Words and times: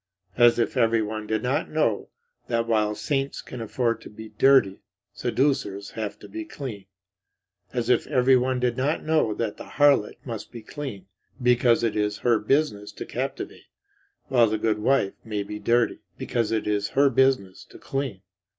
As 0.35 0.57
if 0.57 0.75
everyone 0.77 1.27
did 1.27 1.43
not 1.43 1.69
know 1.69 2.09
that 2.47 2.65
while 2.65 2.95
saints 2.95 3.39
can 3.39 3.61
afford 3.61 4.01
to 4.01 4.09
be 4.09 4.29
dirty, 4.29 4.81
seducers 5.13 5.91
have 5.91 6.17
to 6.21 6.27
be 6.27 6.43
clean. 6.43 6.87
As 7.71 7.87
if 7.87 8.07
everyone 8.07 8.59
did 8.59 8.75
not 8.77 9.03
know 9.03 9.35
that 9.35 9.57
the 9.57 9.65
harlot 9.77 10.15
must 10.25 10.51
be 10.51 10.63
clean, 10.63 11.05
because 11.39 11.83
it 11.83 11.95
is 11.95 12.17
her 12.25 12.39
business 12.39 12.91
to 12.93 13.05
captivate, 13.05 13.67
while 14.25 14.47
the 14.47 14.57
good 14.57 14.79
wife 14.79 15.13
may 15.23 15.43
be 15.43 15.59
dirty, 15.59 15.99
because 16.17 16.51
it 16.51 16.65
is 16.65 16.89
her 16.97 17.11
business 17.11 17.63
to 17.65 17.77
clean. 17.77 18.23